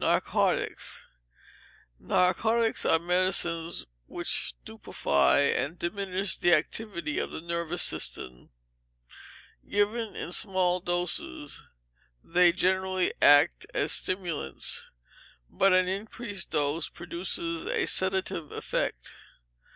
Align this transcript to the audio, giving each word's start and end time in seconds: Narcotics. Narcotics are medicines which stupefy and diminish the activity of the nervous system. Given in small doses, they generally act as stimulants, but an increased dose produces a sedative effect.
Narcotics. 0.00 1.06
Narcotics 2.00 2.84
are 2.84 2.98
medicines 2.98 3.86
which 4.08 4.48
stupefy 4.48 5.54
and 5.54 5.78
diminish 5.78 6.36
the 6.36 6.52
activity 6.52 7.20
of 7.20 7.30
the 7.30 7.40
nervous 7.40 7.82
system. 7.82 8.50
Given 9.70 10.16
in 10.16 10.32
small 10.32 10.80
doses, 10.80 11.62
they 12.24 12.50
generally 12.50 13.12
act 13.22 13.64
as 13.72 13.92
stimulants, 13.92 14.90
but 15.48 15.72
an 15.72 15.86
increased 15.86 16.50
dose 16.50 16.88
produces 16.88 17.64
a 17.66 17.86
sedative 17.86 18.50
effect. 18.50 19.14